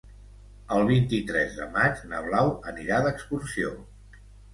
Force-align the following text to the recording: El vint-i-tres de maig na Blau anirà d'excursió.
El 0.77 0.85
vint-i-tres 0.91 1.53
de 1.57 1.67
maig 1.75 2.01
na 2.13 2.21
Blau 2.29 2.49
anirà 2.73 2.99
d'excursió. 3.09 3.75